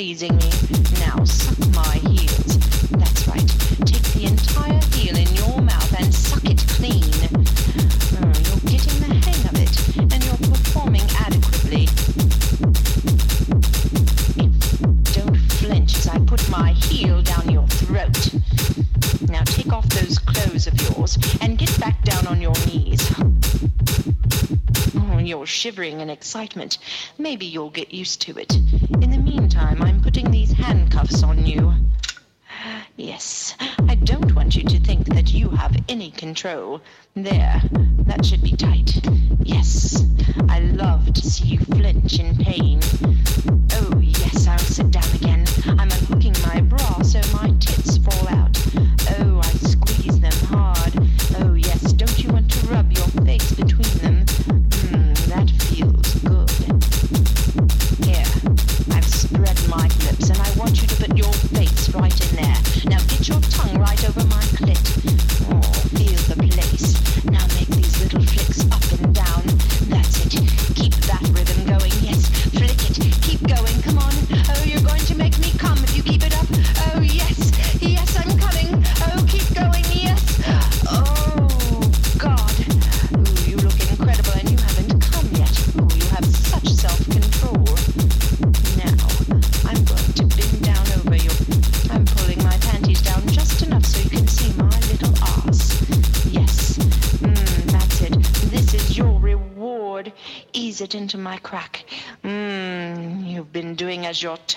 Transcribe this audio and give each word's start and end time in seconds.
pleasing 0.00 0.34
me. 0.38 0.50
Now 0.98 1.22
suck 1.24 1.58
my 1.74 1.96
heels. 2.08 2.56
That's 2.88 3.28
right. 3.28 3.46
Take 3.84 4.02
the 4.14 4.24
entire 4.28 4.80
heel 4.96 5.14
in 5.14 5.28
your 5.36 5.60
mouth 5.60 5.92
and 6.00 6.14
suck 6.14 6.42
it 6.46 6.56
clean. 6.68 7.04
Oh, 8.16 8.32
you're 8.48 8.64
getting 8.64 8.96
the 9.04 9.12
hang 9.26 9.44
of 9.44 9.56
it, 9.60 9.76
and 9.98 10.24
you're 10.24 10.40
performing 10.48 11.04
adequately. 11.18 11.84
If 14.40 14.52
don't 15.12 15.36
flinch 15.36 15.94
as 15.98 16.08
I 16.08 16.18
put 16.20 16.48
my 16.48 16.72
heel 16.72 17.20
down 17.20 17.50
your 17.50 17.66
throat. 17.66 18.32
Now 19.28 19.44
take 19.44 19.70
off 19.70 19.86
those 19.90 20.18
clothes 20.18 20.66
of 20.66 20.80
yours 20.80 21.18
and 21.42 21.58
get 21.58 21.78
back 21.78 22.02
down 22.04 22.26
on 22.26 22.40
your 22.40 22.54
knees. 22.66 23.06
Oh, 24.96 25.18
you're 25.18 25.44
shivering 25.44 26.00
in 26.00 26.08
excitement 26.08 26.78
maybe 27.30 27.46
you'll 27.46 27.70
get 27.70 27.94
used 27.94 28.20
to 28.20 28.36
it. 28.36 28.52
In 29.02 29.10
the 29.12 29.16
meantime, 29.16 29.80
I'm 29.82 30.02
putting 30.02 30.32
these 30.32 30.50
handcuffs 30.50 31.22
on 31.22 31.46
you. 31.46 31.72
Yes, 32.96 33.54
I 33.88 33.94
don't 33.94 34.34
want 34.34 34.56
you 34.56 34.64
to 34.64 34.80
think 34.80 35.06
that 35.14 35.32
you 35.32 35.48
have 35.50 35.76
any 35.88 36.10
control. 36.10 36.80
There, 37.14 37.62
that 38.08 38.26
should 38.26 38.42
be 38.42 38.56
tight. 38.56 39.00
Yes, 39.44 40.04
I 40.48 40.58
love 40.58 41.14
to 41.14 41.20
see 41.22 41.50
you 41.54 41.60
flinch 41.60 42.18
in 42.18 42.36
pain. 42.36 42.80
Oh, 43.74 44.00
yes, 44.00 44.48
I'll 44.48 44.58
sit 44.58 44.90
down 44.90 45.10
again. 45.14 45.46
I'm 45.78 45.88
unhooking 45.88 46.34
my 46.42 46.60
bra 46.62 47.00
so 47.02 47.20
my 47.32 47.49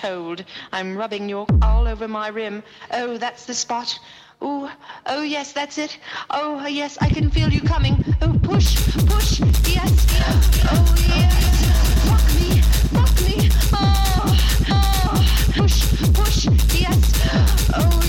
told. 0.04 0.44
I'm 0.70 0.98
rubbing 0.98 1.30
your 1.30 1.46
all 1.62 1.88
over 1.88 2.06
my 2.06 2.28
rim. 2.28 2.62
Oh, 2.90 3.16
that's 3.16 3.46
the 3.46 3.54
spot. 3.54 3.98
Oh, 4.42 4.70
oh 5.06 5.22
yes, 5.22 5.52
that's 5.52 5.78
it. 5.78 5.98
Oh 6.28 6.66
yes, 6.66 6.98
I 7.00 7.08
can 7.08 7.30
feel 7.30 7.50
you 7.50 7.62
coming. 7.62 7.96
Oh, 8.20 8.38
push, 8.42 8.76
push. 9.06 9.40
Yes. 9.66 9.92
Oh 10.72 10.94
yes. 11.08 11.44
Fuck 12.08 12.26
me, 12.38 12.50
fuck 12.94 13.14
me. 13.26 13.48
Oh, 13.72 14.36
oh. 14.70 15.52
Push, 15.56 15.78
push. 16.12 16.48
Yes. 16.78 17.70
Oh. 17.74 18.03